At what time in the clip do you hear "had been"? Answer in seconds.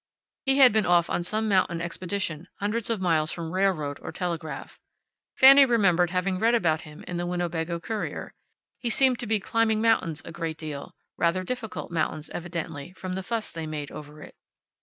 0.57-0.87